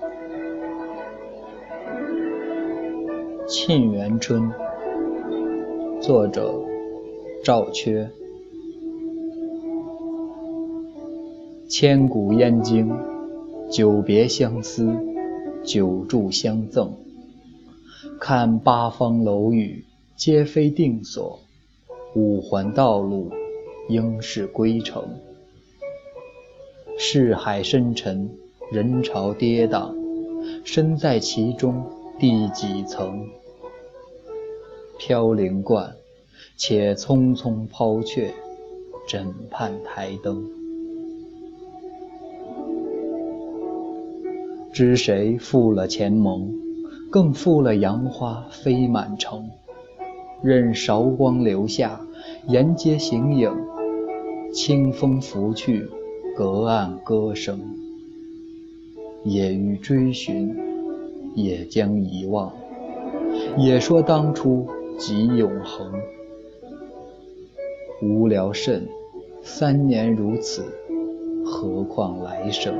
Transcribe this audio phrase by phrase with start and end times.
[3.48, 4.42] 沁园春》
[6.00, 6.54] 作者
[7.42, 8.08] 赵缺。
[11.68, 12.96] 千古燕京，
[13.72, 14.88] 久别相思，
[15.64, 16.94] 久住相赠。
[18.20, 19.84] 看八方楼宇，
[20.16, 21.40] 皆非定所；
[22.14, 23.32] 五环道路，
[23.88, 25.18] 应是归程。
[26.96, 28.30] 世海深沉，
[28.70, 29.94] 人潮跌宕，
[30.62, 31.86] 身在其中，
[32.18, 33.26] 第几层？
[34.98, 35.96] 飘零惯，
[36.58, 38.34] 且匆匆抛却，
[39.08, 40.44] 枕畔台灯。
[44.70, 46.52] 知谁负了前盟，
[47.10, 49.48] 更负了杨花飞满城。
[50.42, 51.98] 任韶光留下，
[52.48, 53.50] 沿街形影，
[54.52, 55.88] 清风拂去，
[56.36, 57.58] 隔岸歌声。
[59.28, 60.56] 也欲追寻，
[61.34, 62.52] 也将遗忘，
[63.56, 64.66] 也说当初。
[64.98, 65.92] 即永恒，
[68.02, 68.88] 无聊甚。
[69.44, 70.64] 三年如此，
[71.44, 72.74] 何况来生？